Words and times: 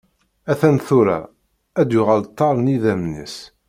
A-t-an 0.51 0.77
tura, 0.87 1.19
ad 1.79 1.85
d-yuɣal 1.89 2.21
ttaṛ 2.25 2.55
n 2.59 2.73
idammen-is. 2.75 3.35